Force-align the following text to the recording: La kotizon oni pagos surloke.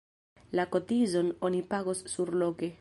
La 0.59 0.65
kotizon 0.75 1.31
oni 1.51 1.63
pagos 1.75 2.05
surloke. 2.17 2.69